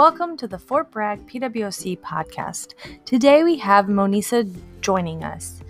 Welcome 0.00 0.38
to 0.38 0.48
the 0.48 0.58
Fort 0.58 0.90
Bragg 0.90 1.26
PWC 1.26 2.00
podcast. 2.00 2.72
Today 3.04 3.42
we 3.42 3.58
have 3.58 3.84
Monisa 3.84 4.50
joining 4.80 5.22
us. 5.24 5.60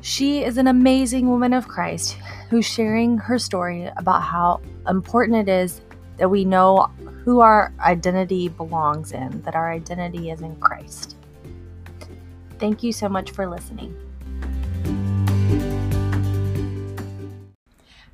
She 0.00 0.44
is 0.44 0.56
an 0.56 0.66
amazing 0.66 1.28
woman 1.28 1.52
of 1.52 1.68
Christ 1.68 2.16
who's 2.48 2.64
sharing 2.64 3.18
her 3.18 3.38
story 3.38 3.84
about 3.98 4.22
how 4.22 4.62
important 4.88 5.46
it 5.46 5.52
is 5.52 5.82
that 6.16 6.30
we 6.30 6.46
know 6.46 6.90
who 7.22 7.40
our 7.40 7.70
identity 7.80 8.48
belongs 8.48 9.12
in, 9.12 9.42
that 9.42 9.54
our 9.54 9.70
identity 9.70 10.30
is 10.30 10.40
in 10.40 10.56
Christ. 10.56 11.14
Thank 12.58 12.82
you 12.82 12.94
so 12.94 13.10
much 13.10 13.32
for 13.32 13.46
listening. 13.46 13.94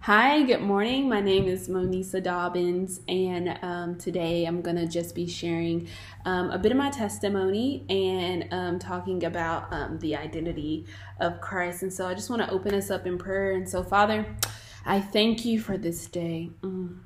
Hi, 0.04 0.42
good 0.42 0.60
morning. 0.60 1.08
My 1.08 1.22
name 1.22 1.48
is 1.48 1.66
Monisa 1.70 2.22
Dobbins, 2.22 3.00
and 3.08 3.58
um, 3.62 3.96
today 3.96 4.44
I'm 4.44 4.60
going 4.60 4.76
to 4.76 4.86
just 4.86 5.14
be 5.14 5.26
sharing 5.26 5.88
um, 6.26 6.50
a 6.50 6.58
bit 6.58 6.72
of 6.72 6.76
my 6.76 6.90
testimony 6.90 7.86
and 7.88 8.46
um, 8.50 8.78
talking 8.78 9.24
about 9.24 9.72
um, 9.72 9.98
the 10.00 10.14
identity 10.14 10.84
of 11.20 11.40
Christ. 11.40 11.84
And 11.84 11.90
so 11.90 12.06
I 12.06 12.12
just 12.12 12.28
want 12.28 12.42
to 12.42 12.50
open 12.50 12.74
us 12.74 12.90
up 12.90 13.06
in 13.06 13.16
prayer. 13.16 13.52
And 13.52 13.66
so, 13.66 13.82
Father, 13.82 14.26
I 14.84 15.00
thank 15.00 15.46
you 15.46 15.58
for 15.58 15.78
this 15.78 16.06
day. 16.06 16.50
Mm. 16.60 16.98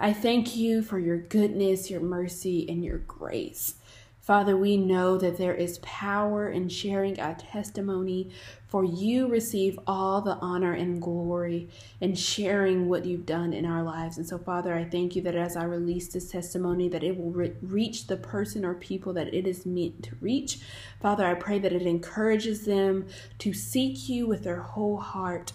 I 0.00 0.12
thank 0.12 0.56
you 0.56 0.82
for 0.82 0.98
your 0.98 1.18
goodness, 1.18 1.92
your 1.92 2.00
mercy, 2.00 2.68
and 2.68 2.84
your 2.84 2.98
grace. 2.98 3.76
Father, 4.22 4.56
we 4.56 4.76
know 4.76 5.18
that 5.18 5.36
there 5.36 5.54
is 5.54 5.78
power 5.78 6.48
in 6.48 6.68
sharing 6.68 7.18
our 7.18 7.34
testimony, 7.34 8.30
for 8.68 8.84
you 8.84 9.26
receive 9.26 9.80
all 9.84 10.20
the 10.20 10.36
honor 10.36 10.72
and 10.72 11.02
glory 11.02 11.68
in 12.00 12.14
sharing 12.14 12.88
what 12.88 13.04
you've 13.04 13.26
done 13.26 13.52
in 13.52 13.66
our 13.66 13.82
lives. 13.82 14.18
And 14.18 14.26
so, 14.26 14.38
Father, 14.38 14.74
I 14.74 14.84
thank 14.84 15.16
you 15.16 15.22
that 15.22 15.34
as 15.34 15.56
I 15.56 15.64
release 15.64 16.06
this 16.06 16.30
testimony, 16.30 16.88
that 16.90 17.02
it 17.02 17.18
will 17.18 17.32
re- 17.32 17.52
reach 17.62 18.06
the 18.06 18.16
person 18.16 18.64
or 18.64 18.74
people 18.74 19.12
that 19.14 19.34
it 19.34 19.44
is 19.44 19.66
meant 19.66 20.04
to 20.04 20.14
reach. 20.20 20.60
Father, 21.00 21.26
I 21.26 21.34
pray 21.34 21.58
that 21.58 21.72
it 21.72 21.82
encourages 21.82 22.64
them 22.64 23.08
to 23.40 23.52
seek 23.52 24.08
you 24.08 24.28
with 24.28 24.44
their 24.44 24.60
whole 24.60 24.98
heart 24.98 25.52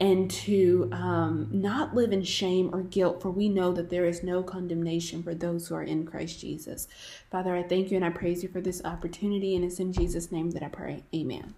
and 0.00 0.30
to 0.30 0.88
um, 0.92 1.46
not 1.52 1.94
live 1.94 2.10
in 2.10 2.24
shame 2.24 2.70
or 2.72 2.80
guilt, 2.80 3.20
for 3.20 3.30
we 3.30 3.50
know 3.50 3.70
that 3.70 3.90
there 3.90 4.06
is 4.06 4.22
no 4.22 4.42
condemnation 4.42 5.22
for 5.22 5.34
those 5.34 5.68
who 5.68 5.74
are 5.74 5.82
in 5.82 6.06
Christ 6.06 6.40
Jesus. 6.40 6.88
Father, 7.30 7.54
I 7.54 7.62
thank 7.62 7.90
you 7.90 7.96
and 7.96 8.04
I 8.04 8.10
praise 8.10 8.42
you 8.42 8.48
for 8.48 8.62
this 8.62 8.82
opportunity, 8.82 9.54
and 9.54 9.62
it's 9.62 9.78
in 9.78 9.92
Jesus' 9.92 10.32
name 10.32 10.52
that 10.52 10.62
I 10.62 10.68
pray. 10.68 11.04
Amen. 11.14 11.54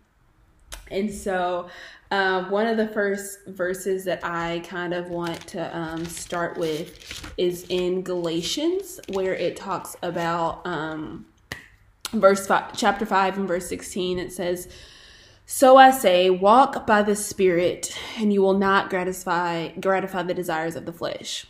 And 0.91 1.15
so, 1.15 1.69
uh, 2.11 2.45
one 2.47 2.67
of 2.67 2.77
the 2.77 2.89
first 2.89 3.47
verses 3.47 4.05
that 4.05 4.21
I 4.25 4.63
kind 4.67 4.93
of 4.93 5.09
want 5.09 5.47
to 5.49 5.77
um, 5.77 6.05
start 6.05 6.59
with 6.59 7.33
is 7.39 7.65
in 7.69 8.03
Galatians, 8.03 9.01
where 9.11 9.35
it 9.35 9.57
talks 9.57 9.97
about 10.03 10.67
um, 10.67 11.27
verse 12.13 12.47
five, 12.47 12.77
chapter 12.77 13.07
five 13.07 13.39
and 13.39 13.47
verse 13.47 13.69
sixteen. 13.69 14.19
It 14.19 14.33
says, 14.33 14.69
so 15.47 15.77
I 15.77 15.91
say, 15.91 16.31
walk 16.31 16.87
by 16.87 17.03
the 17.03 17.17
Spirit, 17.17 17.97
and 18.19 18.33
you 18.33 18.43
will 18.43 18.59
not 18.59 18.91
gratify 18.91 19.69
gratify 19.73 20.23
the 20.23 20.35
desires 20.35 20.77
of 20.77 20.87
the 20.87 20.93
flesh. 20.93 21.47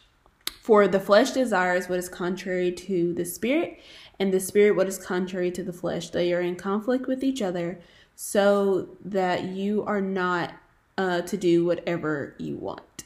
For 0.61 0.87
the 0.87 1.01
flesh 1.01 1.33
desires 1.33 1.89
what 1.89 1.99
is 1.99 2.09
contrary 2.09 2.73
to 2.73 3.12
the 3.12 3.25
Spirit, 3.25 3.81
and 4.19 4.33
the 4.33 4.41
Spirit 4.41 4.77
what 4.77 4.89
is 4.89 4.99
contrary 4.99 5.51
to 5.53 5.62
the 5.62 5.73
flesh. 5.73 6.11
They 6.11 6.33
are 6.33 6.41
in 6.41 6.57
conflict 6.57 7.07
with 7.07 7.23
each 7.23 7.43
other, 7.43 7.81
so 8.17 8.89
that 9.05 9.45
you 9.45 9.84
are 9.84 10.01
not 10.01 10.55
uh, 10.97 11.23
to 11.23 11.37
do 11.37 11.65
whatever 11.65 12.34
you 12.39 12.56
want. 12.56 13.05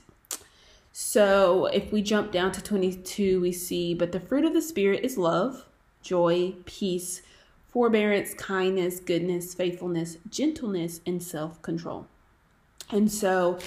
So 0.92 1.66
if 1.66 1.92
we 1.92 2.00
jump 2.00 2.32
down 2.32 2.52
to 2.52 2.62
22, 2.62 3.40
we 3.40 3.52
see, 3.52 3.92
but 3.92 4.12
the 4.12 4.20
fruit 4.20 4.44
of 4.44 4.54
the 4.54 4.62
Spirit 4.62 5.04
is 5.04 5.18
love, 5.18 5.66
joy, 6.02 6.54
peace 6.64 7.22
forbearance, 7.76 8.32
kindness, 8.32 9.00
goodness, 9.00 9.52
faithfulness, 9.52 10.16
gentleness, 10.30 11.02
and 11.04 11.22
self 11.22 11.60
control. 11.60 12.06
And 12.90 13.12
so, 13.12 13.58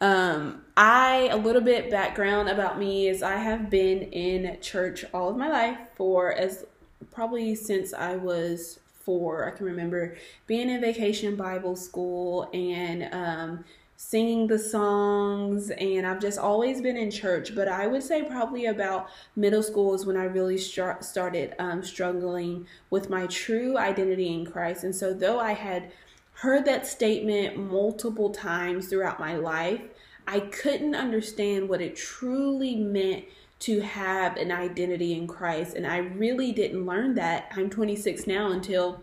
um, 0.00 0.62
I, 0.74 1.28
a 1.30 1.36
little 1.36 1.60
bit 1.60 1.90
background 1.90 2.48
about 2.48 2.78
me 2.78 3.08
is 3.08 3.22
I 3.22 3.36
have 3.36 3.68
been 3.68 4.04
in 4.04 4.56
church 4.62 5.04
all 5.12 5.28
of 5.28 5.36
my 5.36 5.50
life 5.50 5.76
for 5.96 6.32
as 6.32 6.64
probably 7.10 7.54
since 7.54 7.92
I 7.92 8.16
was 8.16 8.80
four. 9.00 9.46
I 9.46 9.50
can 9.50 9.66
remember 9.66 10.16
being 10.46 10.70
in 10.70 10.80
vacation 10.80 11.36
Bible 11.36 11.76
school 11.76 12.48
and 12.54 13.12
um, 13.12 13.64
singing 14.00 14.46
the 14.46 14.58
songs 14.58 15.70
and 15.70 16.06
I've 16.06 16.20
just 16.20 16.38
always 16.38 16.80
been 16.80 16.96
in 16.96 17.10
church 17.10 17.52
but 17.52 17.66
I 17.66 17.88
would 17.88 18.04
say 18.04 18.22
probably 18.22 18.66
about 18.66 19.08
middle 19.34 19.62
school 19.62 19.92
is 19.92 20.06
when 20.06 20.16
I 20.16 20.22
really 20.22 20.56
start, 20.56 21.04
started 21.04 21.56
um, 21.58 21.82
struggling 21.82 22.68
with 22.90 23.10
my 23.10 23.26
true 23.26 23.76
identity 23.76 24.32
in 24.32 24.46
Christ. 24.46 24.84
And 24.84 24.94
so 24.94 25.12
though 25.12 25.40
I 25.40 25.50
had 25.50 25.90
heard 26.34 26.64
that 26.66 26.86
statement 26.86 27.58
multiple 27.58 28.30
times 28.30 28.86
throughout 28.86 29.18
my 29.18 29.34
life 29.34 29.80
I 30.28 30.40
couldn't 30.40 30.94
understand 30.94 31.68
what 31.68 31.80
it 31.80 31.96
truly 31.96 32.76
meant 32.76 33.24
to 33.60 33.80
have 33.80 34.36
an 34.36 34.52
identity 34.52 35.14
in 35.14 35.26
Christ 35.26 35.74
and 35.74 35.84
I 35.84 35.96
really 35.96 36.52
didn't 36.52 36.86
learn 36.86 37.16
that. 37.16 37.50
I'm 37.56 37.68
26 37.68 38.28
now 38.28 38.52
until 38.52 39.02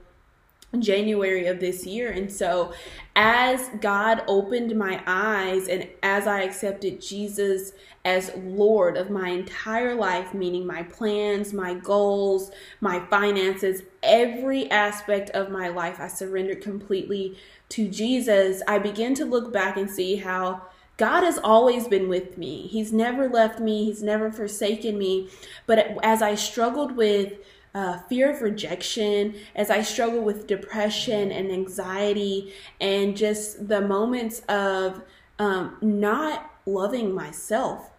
January 0.80 1.48
of 1.48 1.60
this 1.60 1.86
year. 1.86 2.12
And 2.12 2.32
so, 2.32 2.74
as 3.16 3.70
God 3.80 4.24
opened 4.28 4.76
my 4.76 5.02
eyes 5.06 5.68
and 5.68 5.88
as 6.04 6.28
I 6.28 6.42
accepted 6.42 7.02
Jesus 7.02 7.72
as 8.04 8.32
Lord 8.36 8.98
of 8.98 9.10
my 9.10 9.30
entire 9.30 9.96
life, 9.96 10.34
meaning 10.34 10.68
my 10.68 10.84
plans, 10.84 11.54
my 11.54 11.74
goals, 11.74 12.52
my 12.82 13.00
finances, 13.08 13.84
every 14.04 14.70
aspect 14.70 15.30
of 15.32 15.50
my 15.50 15.70
life, 15.70 16.00
I 16.00 16.08
surrendered 16.08 16.62
completely 16.62 17.38
to 17.70 17.88
Jesus. 17.88 18.62
I 18.68 18.78
began 18.80 19.16
to 19.16 19.26
look 19.26 19.52
back 19.52 19.78
and 19.78 19.90
see 19.90 20.18
how. 20.18 20.62
God 20.98 21.26
has 21.26 21.38
always 21.38 21.90
been 21.90 22.08
with 22.08 22.38
me. 22.38 22.68
He's 22.68 22.94
never 22.94 23.28
left 23.28 23.60
me. 23.60 23.84
He's 23.84 24.02
never 24.02 24.32
forsaken 24.32 24.98
me. 24.98 25.30
But 25.66 25.98
as 26.02 26.22
I 26.22 26.36
struggled 26.36 26.96
with 26.96 27.34
uh, 27.76 28.00
fear 28.08 28.32
of 28.32 28.42
rejection, 28.42 29.36
as 29.54 29.70
I 29.70 29.82
struggle 29.82 30.22
with 30.22 30.48
depression 30.48 31.30
and 31.32 31.52
anxiety, 31.52 32.54
and 32.80 33.18
just 33.18 33.68
the 33.68 33.82
moments 33.82 34.40
of 34.48 35.02
um, 35.38 35.78
not 35.82 36.50
loving 36.66 37.14
myself. 37.14 37.92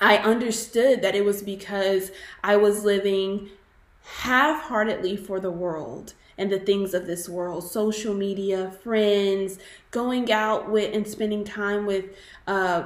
I 0.00 0.16
understood 0.16 1.02
that 1.02 1.14
it 1.14 1.26
was 1.26 1.42
because 1.42 2.10
I 2.42 2.56
was 2.56 2.84
living 2.84 3.50
half 4.20 4.62
heartedly 4.62 5.16
for 5.16 5.40
the 5.40 5.50
world 5.50 6.14
and 6.38 6.50
the 6.50 6.58
things 6.58 6.94
of 6.94 7.06
this 7.06 7.28
world 7.28 7.64
social 7.64 8.14
media, 8.14 8.70
friends, 8.82 9.58
going 9.90 10.32
out 10.32 10.70
with 10.70 10.94
and 10.94 11.06
spending 11.06 11.44
time 11.44 11.84
with 11.84 12.06
uh, 12.46 12.84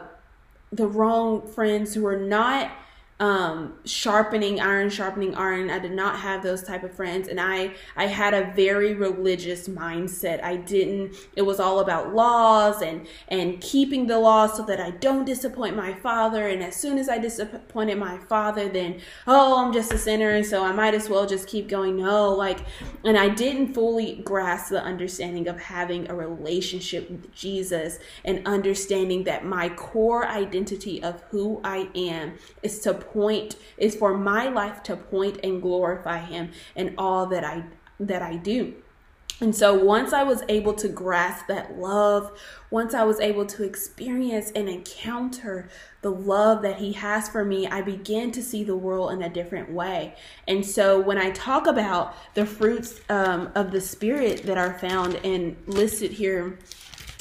the 0.73 0.89
wrong 0.89 1.47
friends 1.47 1.95
who 1.95 2.05
are 2.05 2.19
not 2.19 2.73
um, 3.21 3.75
sharpening 3.85 4.61
iron, 4.61 4.89
sharpening 4.89 5.35
iron. 5.35 5.69
I 5.71 5.79
did 5.79 5.93
not 5.93 6.19
have 6.19 6.43
those 6.43 6.63
type 6.63 6.83
of 6.83 6.95
friends, 6.95 7.29
and 7.29 7.39
I 7.39 7.75
I 7.95 8.07
had 8.07 8.33
a 8.33 8.51
very 8.57 8.95
religious 8.95 9.69
mindset. 9.69 10.43
I 10.43 10.57
didn't. 10.57 11.15
It 11.37 11.43
was 11.43 11.61
all 11.61 11.81
about 11.81 12.15
laws 12.15 12.81
and 12.81 13.07
and 13.29 13.61
keeping 13.61 14.07
the 14.07 14.19
laws 14.19 14.57
so 14.57 14.65
that 14.65 14.81
I 14.81 14.93
don't 14.93 15.27
disappoint 15.27 15.77
my 15.77 15.93
father. 15.93 16.49
And 16.49 16.63
as 16.63 16.75
soon 16.77 16.97
as 16.97 17.11
I 17.11 17.19
disappointed 17.19 17.99
my 17.99 18.17
father, 18.17 18.71
then 18.71 19.03
oh, 19.27 19.63
I'm 19.63 19.73
just 19.75 19.93
a 19.93 19.99
sinner, 19.99 20.31
and 20.31 20.47
so 20.47 20.65
I 20.65 20.73
might 20.73 20.95
as 20.95 21.11
well 21.11 21.27
just 21.27 21.47
keep 21.47 21.69
going. 21.69 21.99
No, 21.99 22.31
like, 22.33 22.61
and 23.05 23.19
I 23.19 23.29
didn't 23.29 23.75
fully 23.75 24.23
grasp 24.25 24.71
the 24.71 24.83
understanding 24.83 25.47
of 25.47 25.61
having 25.61 26.11
a 26.11 26.15
relationship 26.15 27.11
with 27.11 27.35
Jesus 27.35 27.99
and 28.25 28.47
understanding 28.47 29.25
that 29.25 29.45
my 29.45 29.69
core 29.69 30.27
identity 30.27 31.03
of 31.03 31.21
who 31.31 31.61
I 31.63 31.91
am 31.95 32.39
is 32.63 32.79
to 32.81 32.95
point 33.13 33.57
is 33.77 33.95
for 33.95 34.17
my 34.17 34.49
life 34.49 34.83
to 34.85 34.97
point 34.97 35.39
and 35.43 35.61
glorify 35.63 36.19
him 36.19 36.51
in 36.75 36.95
all 36.97 37.27
that 37.27 37.45
I 37.45 37.65
that 37.99 38.23
I 38.23 38.37
do. 38.37 38.75
And 39.41 39.57
so 39.57 39.73
once 39.73 40.13
I 40.13 40.23
was 40.23 40.43
able 40.51 40.75
to 40.75 40.89
grasp 40.89 41.47
that 41.47 41.79
love, 41.79 42.39
once 42.71 42.93
I 42.93 43.05
was 43.05 43.21
able 43.21 43.47
to 43.47 43.65
experience 43.65 44.53
and 44.55 44.69
encounter 44.69 45.71
the 46.03 46.11
love 46.11 46.61
that 46.63 46.77
He 46.77 46.93
has 46.93 47.29
for 47.29 47.43
me, 47.43 47.67
I 47.67 47.81
began 47.81 48.33
to 48.33 48.43
see 48.43 48.65
the 48.65 48.77
world 48.77 49.13
in 49.13 49.23
a 49.23 49.31
different 49.31 49.71
way. 49.71 50.15
And 50.47 50.65
so 50.65 51.01
when 51.01 51.17
I 51.17 51.31
talk 51.31 51.67
about 51.67 52.15
the 52.35 52.45
fruits 52.45 53.01
um, 53.09 53.51
of 53.55 53.71
the 53.71 53.81
Spirit 53.81 54.43
that 54.43 54.59
are 54.59 54.79
found 54.79 55.15
and 55.25 55.57
listed 55.67 56.11
here 56.11 56.59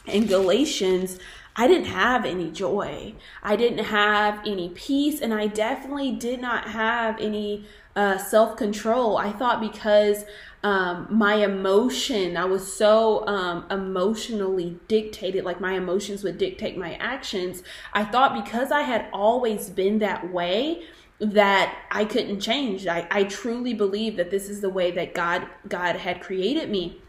in 0.06 0.27
Galatians, 0.27 1.19
I 1.59 1.67
didn't 1.67 1.88
have 1.88 2.23
any 2.23 2.50
joy. 2.51 3.15
I 3.44 3.57
didn't 3.57 3.83
have 3.83 4.39
any 4.47 4.69
peace, 4.69 5.19
and 5.19 5.33
I 5.33 5.47
definitely 5.47 6.13
did 6.13 6.39
not 6.39 6.69
have 6.69 7.19
any 7.19 7.65
uh, 7.97 8.17
self 8.17 8.56
control. 8.56 9.17
I 9.17 9.33
thought 9.33 9.59
because 9.59 10.23
um, 10.63 11.07
my 11.09 11.35
emotion, 11.35 12.38
I 12.38 12.45
was 12.45 12.73
so 12.73 13.27
um, 13.27 13.65
emotionally 13.69 14.79
dictated, 14.88 15.44
like 15.44 15.59
my 15.59 15.73
emotions 15.73 16.23
would 16.23 16.38
dictate 16.38 16.77
my 16.77 16.94
actions. 16.94 17.61
I 17.91 18.06
thought 18.06 18.41
because 18.41 18.71
I 18.71 18.83
had 18.83 19.07
always 19.11 19.69
been 19.69 20.00
that 20.00 20.31
way, 20.31 20.83
that 21.19 21.77
I 21.91 22.06
couldn't 22.06 22.39
change. 22.39 22.88
I, 22.88 23.06
I 23.11 23.23
truly 23.25 23.73
believe 23.73 24.15
that 24.15 24.31
this 24.31 24.47
is 24.47 24.61
the 24.61 24.69
way 24.69 24.91
that 24.91 25.13
God 25.13 25.45
God 25.67 25.97
had 25.97 26.21
created 26.21 26.69
me. 26.69 27.01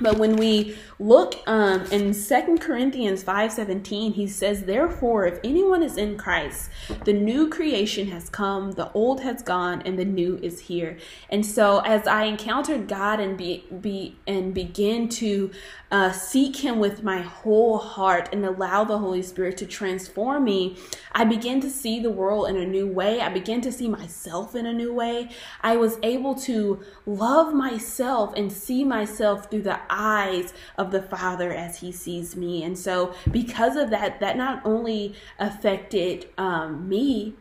But 0.00 0.18
when 0.18 0.36
we 0.36 0.76
look 0.98 1.36
um, 1.46 1.84
in 1.86 2.12
Second 2.12 2.60
Corinthians 2.60 3.24
5.17, 3.24 4.14
he 4.14 4.26
says, 4.26 4.64
Therefore, 4.64 5.26
if 5.26 5.38
anyone 5.42 5.82
is 5.82 5.96
in 5.96 6.18
Christ, 6.18 6.70
the 7.04 7.12
new 7.12 7.48
creation 7.48 8.08
has 8.08 8.28
come, 8.28 8.72
the 8.72 8.92
old 8.92 9.22
has 9.22 9.42
gone, 9.42 9.82
and 9.82 9.98
the 9.98 10.04
new 10.04 10.38
is 10.42 10.60
here. 10.60 10.98
And 11.30 11.44
so 11.44 11.80
as 11.80 12.06
I 12.06 12.24
encountered 12.24 12.88
God 12.88 13.20
and 13.20 13.38
be, 13.38 13.64
be 13.80 14.16
and 14.26 14.52
begin 14.52 15.08
to 15.10 15.50
uh, 15.90 16.12
seek 16.12 16.56
him 16.56 16.78
with 16.78 17.02
my 17.02 17.20
whole 17.22 17.78
heart 17.78 18.28
and 18.32 18.44
allow 18.44 18.84
the 18.84 18.98
Holy 18.98 19.22
Spirit 19.22 19.56
to 19.58 19.66
transform 19.66 20.44
me, 20.44 20.76
I 21.12 21.24
began 21.24 21.60
to 21.60 21.70
see 21.70 22.00
the 22.00 22.10
world 22.10 22.48
in 22.48 22.56
a 22.56 22.66
new 22.66 22.86
way. 22.86 23.20
I 23.20 23.30
began 23.30 23.60
to 23.62 23.72
see 23.72 23.88
myself 23.88 24.54
in 24.54 24.66
a 24.66 24.72
new 24.72 24.92
way. 24.92 25.30
I 25.62 25.76
was 25.76 25.98
able 26.02 26.34
to 26.42 26.82
love 27.06 27.54
myself 27.54 28.34
and 28.36 28.52
see 28.52 28.84
myself 28.84 29.50
through 29.50 29.62
the 29.62 29.78
eyes 29.90 30.52
of 30.78 30.90
the 30.90 31.02
Father 31.02 31.52
as 31.52 31.80
He 31.80 31.92
sees 31.92 32.36
me. 32.36 32.62
And 32.62 32.78
so, 32.78 33.14
because 33.30 33.76
of 33.76 33.90
that, 33.90 34.20
that 34.20 34.36
not 34.36 34.62
only 34.64 35.14
affected 35.38 36.28
um, 36.38 36.88
me, 36.88 37.34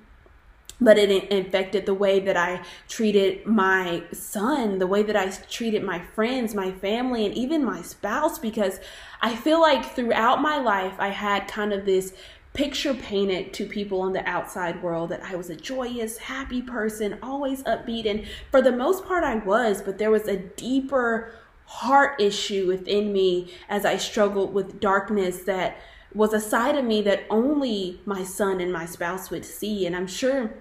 but 0.81 0.97
it 0.97 1.31
affected 1.31 1.86
the 1.86 1.94
way 1.94 2.19
that 2.19 2.36
I 2.36 2.62
treated 2.89 3.45
my 3.45 4.03
son, 4.12 4.80
the 4.80 4.88
way 4.88 5.03
that 5.03 5.15
I 5.15 5.30
treated 5.30 5.83
my 5.83 6.00
friends, 6.00 6.53
my 6.53 6.71
family, 6.71 7.25
and 7.25 7.33
even 7.33 7.63
my 7.63 7.81
spouse, 7.81 8.38
because 8.38 8.80
I 9.21 9.36
feel 9.36 9.62
like 9.62 9.86
throughout 9.86 10.42
my 10.42 10.57
life, 10.57 10.95
I 11.00 11.09
had 11.09 11.47
kind 11.47 11.71
of 11.71 11.86
this 11.86 12.13
picture 12.53 12.94
painted 12.94 13.53
to 13.53 13.65
people 13.65 14.01
on 14.01 14.13
the 14.13 14.27
outside 14.27 14.81
world 14.81 15.09
that 15.09 15.21
I 15.24 15.36
was 15.36 15.50
a 15.50 15.56
joyous, 15.56 16.18
happy 16.18 16.62
person, 16.62 17.19
always 17.21 17.63
upbeat. 17.63 18.09
And 18.09 18.25
for 18.50 18.62
the 18.62 18.71
most 18.71 19.06
part, 19.06 19.24
I 19.24 19.36
was, 19.36 19.81
but 19.81 19.97
there 19.97 20.12
was 20.12 20.27
a 20.27 20.38
deeper 20.38 21.33
heart 21.66 22.22
issue 22.22 22.68
within 22.68 23.12
me 23.12 23.52
as 23.70 23.86
I 23.86 23.98
struggled 23.98 24.54
with 24.54 24.80
darkness 24.80 25.40
that 25.44 25.78
was 26.14 26.34
a 26.34 26.40
side 26.40 26.78
of 26.78 26.86
me 26.86 27.02
that 27.02 27.24
only 27.30 28.00
my 28.06 28.24
son 28.24 28.62
and 28.62 28.72
my 28.72 28.86
spouse 28.86 29.30
would 29.30 29.44
see. 29.44 29.86
And 29.86 29.96
I'm 29.96 30.08
sure 30.08 30.54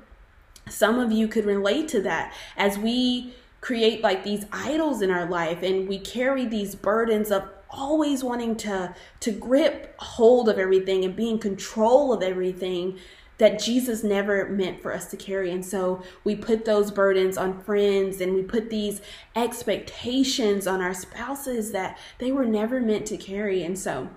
some 0.68 0.98
of 0.98 1.12
you 1.12 1.28
could 1.28 1.44
relate 1.44 1.88
to 1.88 2.02
that 2.02 2.34
as 2.56 2.78
we 2.78 3.34
create 3.60 4.02
like 4.02 4.24
these 4.24 4.44
idols 4.52 5.00
in 5.00 5.10
our 5.10 5.26
life 5.26 5.62
and 5.62 5.88
we 5.88 5.98
carry 5.98 6.44
these 6.44 6.74
burdens 6.74 7.30
of 7.30 7.48
always 7.70 8.22
wanting 8.22 8.54
to 8.54 8.94
to 9.20 9.32
grip 9.32 9.94
hold 9.98 10.48
of 10.48 10.58
everything 10.58 11.04
and 11.04 11.16
be 11.16 11.30
in 11.30 11.38
control 11.38 12.12
of 12.12 12.22
everything 12.22 12.98
that 13.38 13.58
Jesus 13.58 14.02
never 14.04 14.48
meant 14.48 14.80
for 14.80 14.92
us 14.92 15.10
to 15.10 15.16
carry. 15.16 15.50
And 15.50 15.64
so 15.64 16.02
we 16.22 16.36
put 16.36 16.64
those 16.64 16.90
burdens 16.90 17.36
on 17.36 17.62
friends 17.62 18.20
and 18.20 18.34
we 18.34 18.42
put 18.42 18.70
these 18.70 19.00
expectations 19.34 20.66
on 20.66 20.80
our 20.80 20.94
spouses 20.94 21.72
that 21.72 21.98
they 22.18 22.30
were 22.30 22.46
never 22.46 22.80
meant 22.80 23.06
to 23.06 23.16
carry. 23.16 23.64
And 23.64 23.78
so 23.78 24.08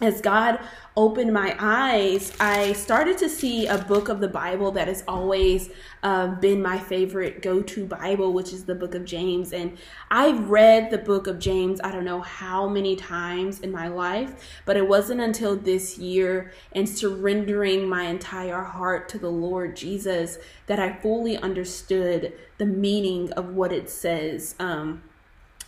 as 0.00 0.20
God 0.20 0.60
opened 0.94 1.32
my 1.32 1.56
eyes, 1.58 2.32
I 2.38 2.74
started 2.74 3.16
to 3.18 3.30
see 3.30 3.66
a 3.66 3.78
book 3.78 4.08
of 4.10 4.20
the 4.20 4.28
Bible 4.28 4.70
that 4.72 4.88
has 4.88 5.02
always 5.08 5.70
uh, 6.02 6.28
been 6.36 6.60
my 6.60 6.78
favorite 6.78 7.40
go 7.40 7.62
to 7.62 7.86
Bible, 7.86 8.34
which 8.34 8.52
is 8.52 8.64
the 8.64 8.74
book 8.74 8.94
of 8.94 9.06
James. 9.06 9.54
And 9.54 9.78
I've 10.10 10.50
read 10.50 10.90
the 10.90 10.98
book 10.98 11.26
of 11.26 11.38
James, 11.38 11.80
I 11.82 11.92
don't 11.92 12.04
know 12.04 12.20
how 12.20 12.68
many 12.68 12.94
times 12.94 13.60
in 13.60 13.72
my 13.72 13.88
life, 13.88 14.60
but 14.66 14.76
it 14.76 14.86
wasn't 14.86 15.22
until 15.22 15.56
this 15.56 15.96
year 15.96 16.52
and 16.72 16.86
surrendering 16.86 17.88
my 17.88 18.04
entire 18.04 18.62
heart 18.62 19.08
to 19.10 19.18
the 19.18 19.30
Lord 19.30 19.76
Jesus 19.76 20.38
that 20.66 20.78
I 20.78 20.92
fully 20.92 21.38
understood 21.38 22.34
the 22.58 22.66
meaning 22.66 23.32
of 23.32 23.54
what 23.54 23.72
it 23.72 23.88
says. 23.88 24.54
Um, 24.58 25.02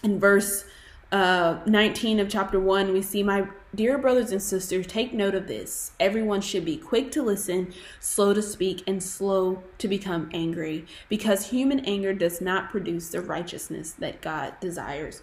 in 0.02 0.20
verse 0.20 0.64
uh, 1.10 1.60
19 1.66 2.20
of 2.20 2.28
chapter 2.28 2.60
1, 2.60 2.92
we 2.92 3.02
see 3.02 3.22
my 3.22 3.48
Dear 3.74 3.98
brothers 3.98 4.32
and 4.32 4.42
sisters, 4.42 4.86
take 4.86 5.12
note 5.12 5.34
of 5.34 5.46
this. 5.46 5.92
Everyone 6.00 6.40
should 6.40 6.64
be 6.64 6.78
quick 6.78 7.12
to 7.12 7.22
listen, 7.22 7.74
slow 8.00 8.32
to 8.32 8.40
speak, 8.40 8.82
and 8.86 9.02
slow 9.02 9.62
to 9.76 9.86
become 9.86 10.30
angry, 10.32 10.86
because 11.10 11.50
human 11.50 11.80
anger 11.80 12.14
does 12.14 12.40
not 12.40 12.70
produce 12.70 13.10
the 13.10 13.20
righteousness 13.20 13.92
that 13.92 14.22
God 14.22 14.54
desires. 14.58 15.20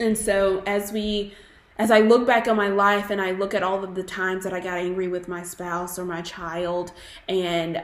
And 0.00 0.16
so, 0.16 0.62
as 0.66 0.92
we 0.92 1.34
as 1.76 1.90
I 1.90 2.00
look 2.00 2.26
back 2.26 2.48
on 2.48 2.56
my 2.56 2.68
life 2.68 3.10
and 3.10 3.20
I 3.20 3.32
look 3.32 3.54
at 3.54 3.62
all 3.62 3.84
of 3.84 3.94
the 3.94 4.02
times 4.02 4.44
that 4.44 4.52
I 4.52 4.60
got 4.60 4.78
angry 4.78 5.06
with 5.06 5.28
my 5.28 5.42
spouse 5.42 5.98
or 5.98 6.06
my 6.06 6.22
child, 6.22 6.92
and 7.28 7.82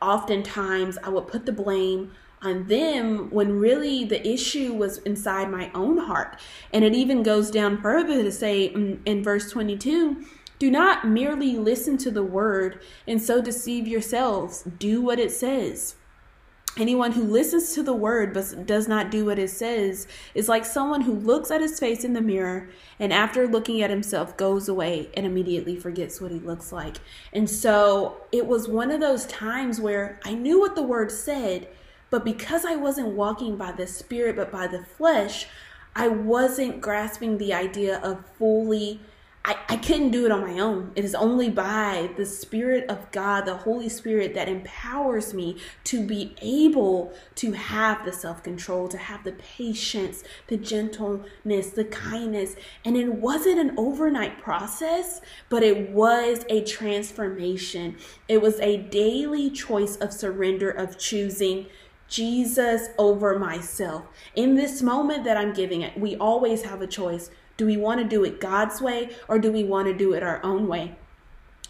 oftentimes 0.00 0.96
I 1.04 1.10
would 1.10 1.28
put 1.28 1.44
the 1.44 1.52
blame 1.52 2.12
on 2.46 2.68
them 2.68 3.30
when 3.30 3.58
really 3.58 4.04
the 4.04 4.26
issue 4.26 4.72
was 4.72 4.98
inside 4.98 5.50
my 5.50 5.70
own 5.74 5.98
heart. 5.98 6.38
And 6.72 6.84
it 6.84 6.94
even 6.94 7.22
goes 7.22 7.50
down 7.50 7.82
further 7.82 8.22
to 8.22 8.32
say 8.32 8.64
in, 8.64 9.02
in 9.04 9.22
verse 9.22 9.50
22 9.50 10.24
do 10.58 10.70
not 10.70 11.06
merely 11.06 11.58
listen 11.58 11.98
to 11.98 12.10
the 12.10 12.22
word 12.22 12.80
and 13.06 13.20
so 13.20 13.42
deceive 13.42 13.86
yourselves. 13.86 14.62
Do 14.78 15.02
what 15.02 15.18
it 15.18 15.30
says. 15.30 15.96
Anyone 16.78 17.12
who 17.12 17.22
listens 17.22 17.72
to 17.74 17.82
the 17.82 17.94
word 17.94 18.34
but 18.34 18.66
does 18.66 18.86
not 18.86 19.10
do 19.10 19.24
what 19.24 19.38
it 19.38 19.48
says 19.48 20.06
is 20.34 20.46
like 20.46 20.64
someone 20.66 21.00
who 21.02 21.14
looks 21.14 21.50
at 21.50 21.62
his 21.62 21.80
face 21.80 22.04
in 22.04 22.12
the 22.12 22.20
mirror 22.20 22.68
and 22.98 23.14
after 23.14 23.48
looking 23.48 23.80
at 23.80 23.88
himself 23.88 24.36
goes 24.36 24.68
away 24.68 25.08
and 25.14 25.24
immediately 25.24 25.76
forgets 25.76 26.20
what 26.20 26.30
he 26.30 26.38
looks 26.38 26.72
like. 26.72 26.96
And 27.32 27.48
so 27.48 28.18
it 28.30 28.46
was 28.46 28.68
one 28.68 28.90
of 28.90 29.00
those 29.00 29.24
times 29.26 29.80
where 29.80 30.20
I 30.24 30.34
knew 30.34 30.60
what 30.60 30.74
the 30.74 30.82
word 30.82 31.10
said, 31.10 31.68
but 32.16 32.24
because 32.24 32.64
I 32.64 32.76
wasn't 32.76 33.08
walking 33.08 33.58
by 33.58 33.72
the 33.72 33.86
spirit, 33.86 34.36
but 34.36 34.50
by 34.50 34.68
the 34.68 34.82
flesh, 34.82 35.48
I 35.94 36.08
wasn't 36.08 36.80
grasping 36.80 37.36
the 37.36 37.52
idea 37.52 37.98
of 37.98 38.24
fully. 38.38 39.02
I, 39.44 39.56
I 39.68 39.76
couldn't 39.76 40.12
do 40.12 40.24
it 40.24 40.32
on 40.32 40.40
my 40.40 40.58
own. 40.58 40.92
It 40.96 41.04
is 41.04 41.14
only 41.14 41.50
by 41.50 42.08
the 42.16 42.24
Spirit 42.24 42.88
of 42.88 43.12
God, 43.12 43.44
the 43.44 43.58
Holy 43.58 43.90
Spirit, 43.90 44.32
that 44.32 44.48
empowers 44.48 45.34
me 45.34 45.58
to 45.84 46.06
be 46.06 46.34
able 46.40 47.12
to 47.34 47.52
have 47.52 48.04
the 48.06 48.12
self 48.12 48.42
control, 48.42 48.88
to 48.88 48.96
have 48.96 49.22
the 49.22 49.32
patience, 49.32 50.24
the 50.46 50.56
gentleness, 50.56 51.70
the 51.70 51.84
kindness. 51.84 52.56
And 52.82 52.96
it 52.96 53.12
wasn't 53.12 53.60
an 53.60 53.74
overnight 53.76 54.38
process, 54.38 55.20
but 55.50 55.62
it 55.62 55.90
was 55.90 56.46
a 56.48 56.64
transformation. 56.64 57.98
It 58.26 58.40
was 58.40 58.58
a 58.60 58.78
daily 58.78 59.50
choice 59.50 59.96
of 59.96 60.14
surrender, 60.14 60.70
of 60.70 60.98
choosing 60.98 61.66
Jesus 62.08 62.88
over 62.98 63.38
myself. 63.38 64.04
In 64.34 64.54
this 64.54 64.82
moment 64.82 65.24
that 65.24 65.36
I'm 65.36 65.52
giving 65.52 65.82
it, 65.82 65.98
we 65.98 66.16
always 66.16 66.62
have 66.62 66.82
a 66.82 66.86
choice. 66.86 67.30
Do 67.56 67.66
we 67.66 67.76
want 67.76 68.00
to 68.00 68.06
do 68.06 68.24
it 68.24 68.40
God's 68.40 68.80
way 68.80 69.10
or 69.28 69.38
do 69.38 69.50
we 69.50 69.64
want 69.64 69.88
to 69.88 69.94
do 69.94 70.12
it 70.12 70.22
our 70.22 70.42
own 70.44 70.68
way? 70.68 70.96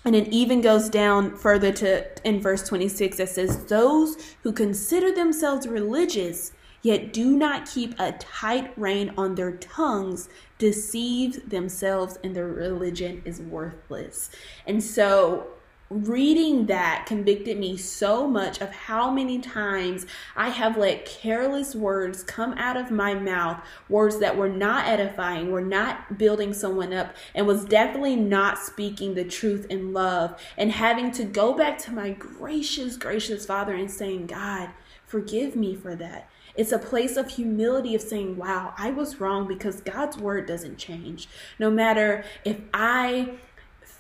And 0.05 0.15
it 0.15 0.29
even 0.29 0.61
goes 0.61 0.89
down 0.89 1.37
further 1.37 1.73
to 1.73 2.07
in 2.27 2.41
verse 2.41 2.63
26 2.69 3.17
that 3.17 3.29
says, 3.29 3.65
Those 3.65 4.37
who 4.45 4.53
consider 4.53 5.13
themselves 5.13 5.67
religious, 5.67 6.53
yet 6.83 7.13
do 7.13 7.37
not 7.37 7.69
keep 7.69 7.99
a 7.99 8.13
tight 8.13 8.73
rein 8.79 9.13
on 9.17 9.35
their 9.35 9.57
tongues, 9.57 10.29
deceive 10.59 11.51
themselves, 11.51 12.19
and 12.23 12.37
their 12.37 12.47
religion 12.47 13.21
is 13.25 13.41
worthless. 13.41 14.31
And 14.65 14.81
so 14.81 15.49
reading 15.89 16.67
that 16.67 17.07
convicted 17.07 17.57
me 17.59 17.77
so 17.77 18.27
much 18.27 18.61
of 18.61 18.71
how 18.73 19.11
many 19.11 19.39
times 19.39 20.05
I 20.35 20.49
have 20.49 20.77
let 20.77 21.05
careless 21.07 21.77
words 21.77 22.25
come 22.25 22.55
out 22.55 22.77
of 22.77 22.91
my 22.91 23.15
mouth, 23.15 23.63
words 23.89 24.19
that 24.19 24.37
were 24.37 24.49
not 24.49 24.87
edifying, 24.87 25.53
were 25.53 25.61
not 25.61 26.19
building 26.19 26.53
someone 26.53 26.93
up, 26.93 27.15
and 27.35 27.47
was 27.47 27.65
definitely 27.65 28.17
not 28.17 28.59
speaking 28.59 29.15
the 29.15 29.25
truth 29.25 29.67
in 29.71 29.93
love, 29.93 30.41
and 30.57 30.73
having 30.73 31.13
to 31.13 31.25
go 31.25 31.55
back 31.55 31.79
to 31.79 31.93
my 31.93 32.11
gracious, 32.11 32.97
gracious 32.97 33.47
Father 33.47 33.75
and 33.75 33.91
saying, 33.91 34.27
God, 34.27 34.71
forgive 35.07 35.55
me 35.55 35.77
for 35.77 35.95
that. 35.95 36.29
It's 36.57 36.73
a 36.73 36.79
place 36.79 37.17
of 37.17 37.29
humility 37.29 37.95
of 37.95 38.01
saying, 38.01 38.37
wow, 38.37 38.73
I 38.79 38.91
was 38.91 39.21
wrong 39.21 39.47
because 39.47 39.83
God's 39.83 40.17
word 40.17 40.47
doesn't 40.47 40.79
change. 40.79 41.29
No 41.59 41.71
matter 41.71 42.25
if 42.45 42.59
I 42.73 43.35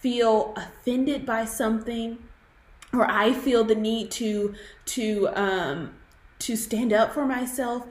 feel 0.06 0.54
offended 0.56 1.26
by 1.26 1.44
something 1.44 2.16
or 2.92 3.10
I 3.10 3.32
feel 3.32 3.64
the 3.64 3.74
need 3.74 4.12
to 4.12 4.54
to 4.84 5.28
um 5.34 5.94
to 6.38 6.54
stand 6.54 6.92
up 6.92 7.12
for 7.12 7.26
myself, 7.26 7.86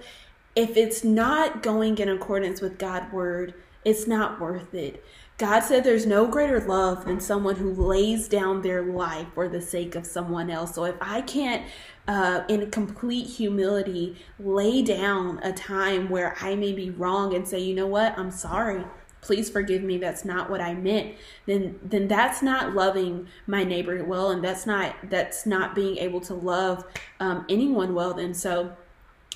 if 0.56 0.78
it's 0.78 1.04
not 1.04 1.62
going 1.62 1.98
in 1.98 2.08
accordance 2.08 2.62
with 2.62 2.78
God's 2.78 3.12
word, 3.12 3.54
it's 3.84 4.08
not 4.08 4.40
worth 4.40 4.74
it. 4.74 5.04
God 5.38 5.60
said 5.60 5.84
there's 5.84 6.06
no 6.06 6.26
greater 6.26 6.62
love 6.62 7.04
than 7.04 7.20
someone 7.20 7.58
who 7.58 7.74
lays 7.74 8.30
down 8.30 8.62
their 8.62 8.82
life 8.82 9.28
for 9.34 9.50
the 9.50 9.60
sake 9.60 9.96
of 9.96 10.06
someone 10.06 10.50
else. 10.50 10.74
So 10.74 10.86
if 10.86 10.96
I 11.02 11.20
can't, 11.20 11.66
uh, 12.08 12.44
in 12.48 12.72
complete 12.72 13.28
humility, 13.28 14.16
lay 14.40 14.82
down 14.82 15.40
a 15.44 15.52
time 15.52 16.08
where 16.08 16.38
I 16.40 16.56
may 16.56 16.72
be 16.72 16.92
wrong 16.92 17.36
and 17.36 17.46
say, 17.46 17.60
you 17.60 17.76
know 17.76 17.88
what, 17.88 18.18
I'm 18.18 18.32
sorry 18.32 18.86
please 19.26 19.50
forgive 19.50 19.82
me 19.82 19.98
that's 19.98 20.24
not 20.24 20.52
what 20.52 20.62
i 20.62 20.74
meant 20.74 21.16
then 21.48 21.80
then 21.84 22.08
that's 22.08 22.44
not 22.44 22.76
loving 22.76 23.28
my 23.48 23.64
neighbor 23.64 24.04
well 24.04 24.30
and 24.30 24.44
that's 24.44 24.68
not 24.68 24.96
that's 25.10 25.48
not 25.48 25.74
being 25.74 25.98
able 25.98 26.22
to 26.22 26.36
love 26.36 26.86
um, 27.20 27.44
anyone 27.50 27.96
well 27.96 28.14
then. 28.14 28.34
So 28.34 28.72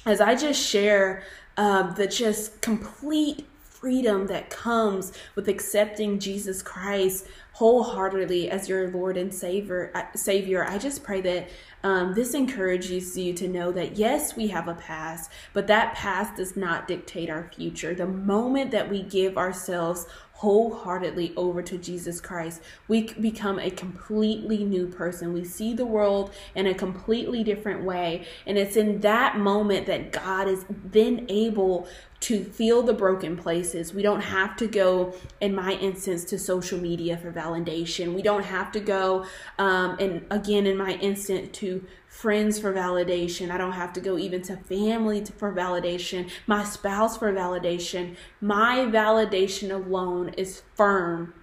as 0.06 0.22
i 0.22 0.36
just 0.36 0.64
share 0.64 1.24
um, 1.58 1.94
the 1.98 2.08
just 2.08 2.62
complete 2.62 3.46
freedom 3.80 4.28
that 4.28 4.50
comes 4.50 5.14
with 5.36 5.48
accepting 5.48 6.20
Jesus 6.20 6.62
Christ 6.62 7.28
wholeheartedly 7.54 8.50
as 8.50 8.70
your 8.70 8.90
Lord 8.90 9.18
and 9.18 9.34
Savior. 9.34 9.92
Uh, 9.94 10.04
Savior, 10.16 10.66
I 10.66 10.78
just 10.78 11.04
pray 11.04 11.22
that 11.22 11.50
um, 11.84 12.14
this 12.14 12.34
encourages 12.34 13.18
you 13.18 13.34
to 13.34 13.48
know 13.48 13.72
that 13.72 13.98
yes, 13.98 14.36
we 14.36 14.48
have 14.48 14.68
a 14.68 14.76
past, 14.76 15.32
but 15.54 15.68
that 15.68 15.96
past 15.96 16.36
does 16.36 16.56
not 16.56 16.88
dictate 16.88 17.30
our 17.30 17.50
future. 17.56 17.94
The 17.94 18.08
moment 18.08 18.72
that 18.72 18.90
we 18.90 19.04
give 19.04 19.38
ourselves 19.38 20.06
wholeheartedly 20.40 21.34
over 21.36 21.62
to 21.62 21.78
Jesus 21.78 22.22
Christ, 22.22 22.62
we 22.88 23.12
become 23.14 23.60
a 23.60 23.70
completely 23.70 24.64
new 24.64 24.88
person. 24.88 25.34
We 25.34 25.44
see 25.44 25.74
the 25.74 25.86
world 25.86 26.32
in 26.56 26.66
a 26.66 26.74
completely 26.74 27.44
different 27.44 27.84
way. 27.84 28.26
And 28.46 28.58
it's 28.58 28.78
in 28.78 29.02
that 29.02 29.38
moment 29.38 29.86
that 29.88 30.14
God 30.14 30.48
is 30.48 30.64
then 30.70 31.26
able 31.28 31.90
to 32.22 32.44
feel 32.44 32.84
the 32.84 32.94
broken 32.94 33.36
places. 33.36 33.94
We 33.94 34.02
don't 34.02 34.22
have 34.22 34.56
to 34.58 34.68
go, 34.68 35.14
in 35.42 35.56
my 35.56 35.74
instance, 35.74 36.24
to 36.26 36.40
social 36.40 36.80
media 36.80 37.18
for 37.18 37.32
validation. 37.40 38.14
We 38.14 38.22
don't 38.22 38.44
have 38.44 38.72
to 38.74 38.80
go, 38.80 39.26
um, 39.58 39.98
and 40.00 40.26
again, 40.30 40.66
in 40.66 40.78
my 40.78 40.94
instance, 40.94 41.50
to 41.60 41.86
friends 42.08 42.60
for 42.60 42.74
validation. 42.74 43.52
I 43.52 43.58
don't 43.58 43.74
have 43.74 43.94
to 43.94 44.02
go 44.02 44.18
even 44.18 44.42
to 44.44 44.58
family 44.58 45.24
for 45.38 45.54
validation, 45.54 46.30
my 46.48 46.64
spouse 46.64 47.18
for 47.18 47.32
validation. 47.32 48.16
My 48.42 48.78
validation 48.80 49.72
alone 49.72 50.30
is 50.38 50.64
firm 50.76 51.34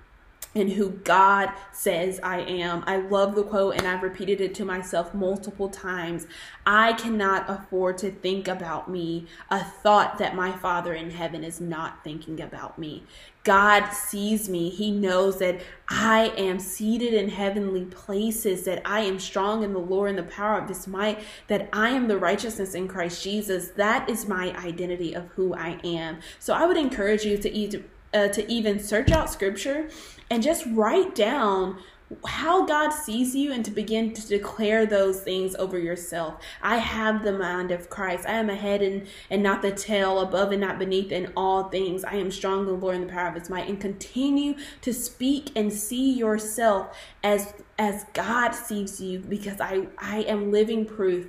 in 0.56 0.70
who 0.70 0.90
God 0.90 1.50
says 1.72 2.18
I 2.22 2.40
am. 2.40 2.82
I 2.86 2.96
love 2.96 3.34
the 3.34 3.42
quote 3.42 3.76
and 3.76 3.86
I've 3.86 4.02
repeated 4.02 4.40
it 4.40 4.54
to 4.56 4.64
myself 4.64 5.14
multiple 5.14 5.68
times. 5.68 6.26
I 6.64 6.94
cannot 6.94 7.48
afford 7.48 7.98
to 7.98 8.10
think 8.10 8.48
about 8.48 8.90
me 8.90 9.26
a 9.50 9.62
thought 9.62 10.18
that 10.18 10.34
my 10.34 10.52
Father 10.52 10.94
in 10.94 11.10
heaven 11.10 11.44
is 11.44 11.60
not 11.60 12.02
thinking 12.02 12.40
about 12.40 12.78
me. 12.78 13.04
God 13.44 13.90
sees 13.90 14.48
me. 14.48 14.70
He 14.70 14.90
knows 14.90 15.38
that 15.38 15.60
I 15.88 16.32
am 16.36 16.58
seated 16.58 17.14
in 17.14 17.28
heavenly 17.28 17.84
places, 17.84 18.64
that 18.64 18.82
I 18.84 19.02
am 19.02 19.20
strong 19.20 19.62
in 19.62 19.72
the 19.72 19.78
Lord 19.78 20.10
and 20.10 20.18
the 20.18 20.24
power 20.24 20.58
of 20.58 20.68
his 20.68 20.88
might, 20.88 21.20
that 21.46 21.68
I 21.72 21.90
am 21.90 22.08
the 22.08 22.18
righteousness 22.18 22.74
in 22.74 22.88
Christ 22.88 23.22
Jesus. 23.22 23.68
That 23.68 24.10
is 24.10 24.26
my 24.26 24.52
identity 24.56 25.14
of 25.14 25.28
who 25.36 25.54
I 25.54 25.78
am. 25.84 26.18
So 26.40 26.54
I 26.54 26.66
would 26.66 26.76
encourage 26.76 27.24
you 27.24 27.38
to 27.38 27.48
either 27.48 27.84
uh, 28.16 28.28
to 28.28 28.50
even 28.50 28.78
search 28.78 29.10
out 29.10 29.30
scripture 29.30 29.88
and 30.30 30.42
just 30.42 30.64
write 30.66 31.14
down 31.14 31.78
how 32.24 32.64
God 32.64 32.90
sees 32.90 33.34
you 33.34 33.52
and 33.52 33.64
to 33.64 33.70
begin 33.70 34.14
to 34.14 34.26
declare 34.26 34.86
those 34.86 35.20
things 35.20 35.56
over 35.56 35.76
yourself. 35.76 36.40
I 36.62 36.76
have 36.76 37.24
the 37.24 37.36
mind 37.36 37.72
of 37.72 37.90
Christ. 37.90 38.26
I 38.28 38.34
am 38.34 38.48
ahead 38.48 38.80
and, 38.80 39.08
and 39.28 39.42
not 39.42 39.60
the 39.60 39.72
tail, 39.72 40.20
above 40.20 40.52
and 40.52 40.60
not 40.60 40.78
beneath 40.78 41.10
in 41.10 41.32
all 41.36 41.64
things. 41.64 42.04
I 42.04 42.14
am 42.14 42.30
strong 42.30 42.60
in 42.60 42.66
the 42.66 42.72
Lord 42.72 42.94
in 42.94 43.06
the 43.06 43.12
power 43.12 43.28
of 43.28 43.34
his 43.34 43.50
might. 43.50 43.68
And 43.68 43.80
continue 43.80 44.54
to 44.82 44.94
speak 44.94 45.50
and 45.56 45.72
see 45.72 46.12
yourself 46.12 46.96
as 47.24 47.52
as 47.78 48.06
God 48.14 48.52
sees 48.52 49.00
you 49.00 49.18
because 49.18 49.60
I, 49.60 49.88
I 49.98 50.20
am 50.20 50.50
living 50.50 50.86
proof 50.86 51.26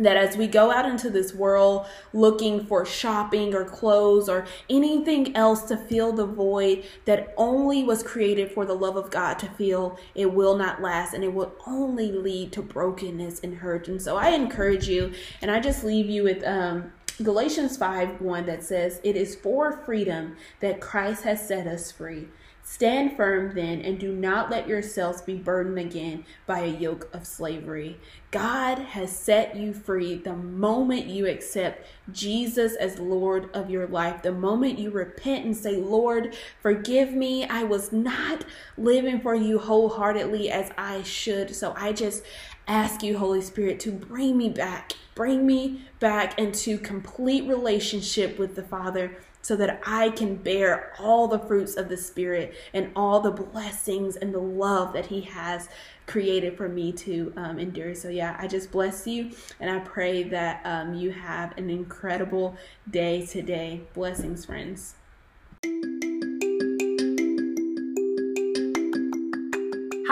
that 0.00 0.16
as 0.16 0.36
we 0.36 0.46
go 0.46 0.70
out 0.70 0.86
into 0.86 1.10
this 1.10 1.34
world 1.34 1.86
looking 2.12 2.64
for 2.66 2.84
shopping 2.84 3.54
or 3.54 3.64
clothes 3.64 4.28
or 4.28 4.46
anything 4.68 5.36
else 5.36 5.62
to 5.62 5.76
fill 5.76 6.12
the 6.12 6.26
void 6.26 6.84
that 7.04 7.32
only 7.36 7.84
was 7.84 8.02
created 8.02 8.50
for 8.50 8.64
the 8.64 8.74
love 8.74 8.96
of 8.96 9.10
God 9.10 9.38
to 9.38 9.46
fill, 9.50 9.98
it 10.14 10.32
will 10.32 10.56
not 10.56 10.82
last 10.82 11.14
and 11.14 11.22
it 11.22 11.32
will 11.32 11.54
only 11.66 12.10
lead 12.10 12.52
to 12.52 12.62
brokenness 12.62 13.40
and 13.40 13.56
hurt. 13.56 13.88
And 13.88 14.00
so 14.00 14.16
I 14.16 14.30
encourage 14.30 14.88
you, 14.88 15.12
and 15.42 15.50
I 15.50 15.60
just 15.60 15.84
leave 15.84 16.08
you 16.08 16.24
with 16.24 16.42
um, 16.44 16.92
Galatians 17.22 17.76
5 17.76 18.20
1 18.20 18.46
that 18.46 18.64
says, 18.64 19.00
It 19.04 19.16
is 19.16 19.34
for 19.34 19.72
freedom 19.84 20.36
that 20.60 20.80
Christ 20.80 21.24
has 21.24 21.46
set 21.46 21.66
us 21.66 21.92
free. 21.92 22.28
Stand 22.70 23.16
firm 23.16 23.52
then, 23.56 23.80
and 23.80 23.98
do 23.98 24.12
not 24.12 24.48
let 24.48 24.68
yourselves 24.68 25.22
be 25.22 25.34
burdened 25.34 25.80
again 25.80 26.24
by 26.46 26.60
a 26.60 26.68
yoke 26.68 27.10
of 27.12 27.26
slavery. 27.26 27.98
God 28.30 28.78
has 28.78 29.10
set 29.10 29.56
you 29.56 29.74
free 29.74 30.14
the 30.14 30.36
moment 30.36 31.06
you 31.06 31.26
accept 31.26 31.84
Jesus 32.12 32.76
as 32.76 33.00
Lord 33.00 33.50
of 33.54 33.70
your 33.70 33.88
life. 33.88 34.22
The 34.22 34.30
moment 34.30 34.78
you 34.78 34.92
repent 34.92 35.44
and 35.44 35.56
say, 35.56 35.78
Lord, 35.78 36.36
forgive 36.62 37.12
me. 37.12 37.44
I 37.44 37.64
was 37.64 37.90
not 37.90 38.44
living 38.78 39.20
for 39.20 39.34
you 39.34 39.58
wholeheartedly 39.58 40.48
as 40.48 40.70
I 40.78 41.02
should. 41.02 41.56
So 41.56 41.74
I 41.76 41.92
just 41.92 42.22
ask 42.68 43.02
you, 43.02 43.18
Holy 43.18 43.42
Spirit, 43.42 43.80
to 43.80 43.90
bring 43.90 44.38
me 44.38 44.48
back. 44.48 44.92
Bring 45.16 45.44
me 45.44 45.86
back 45.98 46.38
into 46.38 46.78
complete 46.78 47.48
relationship 47.48 48.38
with 48.38 48.54
the 48.54 48.62
Father 48.62 49.18
so 49.42 49.56
that 49.56 49.80
I 49.86 50.10
can 50.10 50.36
bear 50.36 50.92
all 50.98 51.28
the 51.28 51.38
fruits 51.38 51.76
of 51.76 51.88
the 51.88 51.96
Spirit 51.96 52.54
and 52.74 52.90
all 52.94 53.20
the 53.20 53.30
blessings 53.30 54.16
and 54.16 54.34
the 54.34 54.40
love 54.40 54.92
that 54.92 55.06
He 55.06 55.22
has 55.22 55.68
created 56.06 56.56
for 56.56 56.68
me 56.68 56.92
to 56.92 57.32
um, 57.36 57.58
endure. 57.58 57.94
So, 57.94 58.08
yeah, 58.08 58.36
I 58.38 58.46
just 58.46 58.70
bless 58.70 59.06
you 59.06 59.30
and 59.60 59.70
I 59.70 59.78
pray 59.80 60.24
that 60.24 60.60
um, 60.64 60.94
you 60.94 61.10
have 61.12 61.56
an 61.56 61.70
incredible 61.70 62.56
day 62.90 63.26
today. 63.26 63.82
Blessings, 63.94 64.44
friends. 64.44 64.94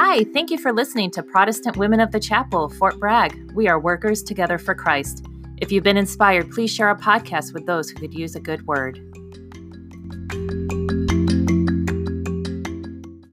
Hi, 0.01 0.25
thank 0.33 0.51
you 0.51 0.59
for 0.59 0.73
listening 0.73 1.11
to 1.11 1.23
Protestant 1.23 1.77
Women 1.77 2.01
of 2.01 2.13
the 2.13 2.21
Chapel, 2.21 2.69
Fort 2.69 2.99
Bragg. 2.99 3.53
We 3.53 3.67
are 3.69 3.79
workers 3.81 4.23
together 4.23 4.57
for 4.57 4.75
Christ. 4.75 5.27
If 5.59 5.73
you've 5.73 5.83
been 5.83 5.97
inspired, 5.97 6.51
please 6.53 6.73
share 6.73 6.87
our 6.87 6.97
podcast 6.97 7.53
with 7.53 7.67
those 7.67 7.91
who 7.91 7.99
could 7.99 8.15
use 8.15 8.37
a 8.37 8.41
good 8.41 8.65
word. 8.67 9.01